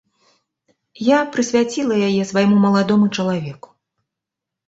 [1.07, 3.69] Я прысвяціла яе свайму маладому чалавеку.